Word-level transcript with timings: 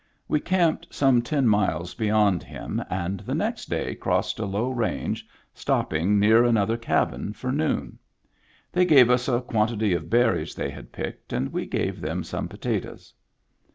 We 0.27 0.39
camped 0.39 0.87
some 0.89 1.21
ten 1.21 1.47
miles 1.47 1.93
beyond 1.93 2.41
him, 2.41 2.81
and 2.89 3.19
the 3.19 3.35
next 3.35 3.65
day 3.69 3.93
crossed 3.93 4.39
a 4.39 4.47
low 4.47 4.71
range, 4.71 5.27
stopping 5.53 6.19
near 6.19 6.43
another 6.43 6.75
cabin 6.75 7.33
for 7.33 7.51
noon. 7.51 7.99
They 8.71 8.83
gave 8.85 9.11
us 9.11 9.27
a 9.29 9.41
quan 9.41 9.67
tity 9.67 9.95
of 9.95 10.09
berries 10.09 10.55
they 10.55 10.71
had 10.71 10.91
picked, 10.91 11.33
and 11.33 11.53
we 11.53 11.67
gave 11.67 12.01
them 12.01 12.23
some 12.23 12.47
potatoes. 12.47 13.13